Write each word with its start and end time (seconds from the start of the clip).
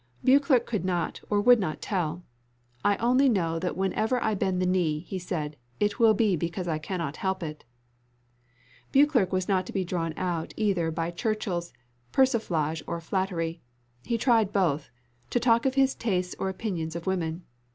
Beauclerc 0.23 0.65
could 0.65 0.83
not 0.83 1.21
or 1.29 1.39
would 1.39 1.59
not 1.59 1.79
tell 1.79 2.23
"I 2.83 2.95
only 2.97 3.29
know 3.29 3.59
that 3.59 3.77
whenever 3.77 4.19
I 4.23 4.33
bend 4.33 4.59
the 4.59 4.65
knee," 4.65 5.05
said 5.19 5.57
he, 5.79 5.85
"it 5.85 5.99
will 5.99 6.15
be 6.15 6.35
because 6.35 6.67
I 6.67 6.79
cannot 6.79 7.17
help 7.17 7.43
it!" 7.43 7.65
Beauclerc 8.91 9.29
could 9.29 9.47
not 9.47 9.71
be 9.71 9.85
drawn 9.85 10.15
out 10.17 10.55
either 10.57 10.89
by 10.89 11.11
Churchill's 11.11 11.71
persiflage 12.11 12.81
or 12.87 12.99
flattery, 12.99 13.61
and 13.99 14.07
he 14.07 14.17
tried 14.17 14.51
both, 14.51 14.89
to 15.29 15.39
talk 15.39 15.67
of 15.67 15.75
his 15.75 15.93
tastes 15.93 16.35
or 16.39 16.49
opinions 16.49 16.95
of 16.95 17.05
women. 17.05 17.43